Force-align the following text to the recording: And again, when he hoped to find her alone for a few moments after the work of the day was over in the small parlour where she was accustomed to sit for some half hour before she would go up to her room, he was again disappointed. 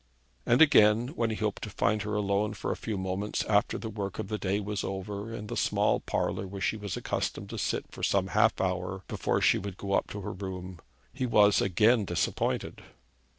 And 0.47 0.63
again, 0.63 1.09
when 1.09 1.29
he 1.29 1.35
hoped 1.35 1.61
to 1.61 1.69
find 1.69 2.01
her 2.01 2.15
alone 2.15 2.55
for 2.55 2.71
a 2.71 2.75
few 2.75 2.97
moments 2.97 3.43
after 3.45 3.77
the 3.77 3.87
work 3.91 4.17
of 4.17 4.29
the 4.29 4.39
day 4.39 4.59
was 4.59 4.83
over 4.83 5.31
in 5.31 5.45
the 5.45 5.55
small 5.55 5.99
parlour 5.99 6.47
where 6.47 6.59
she 6.59 6.75
was 6.75 6.97
accustomed 6.97 7.51
to 7.51 7.59
sit 7.59 7.85
for 7.91 8.01
some 8.01 8.29
half 8.29 8.59
hour 8.59 9.03
before 9.07 9.41
she 9.41 9.59
would 9.59 9.77
go 9.77 9.93
up 9.93 10.09
to 10.09 10.21
her 10.21 10.33
room, 10.33 10.79
he 11.13 11.27
was 11.27 11.61
again 11.61 12.05
disappointed. 12.05 12.81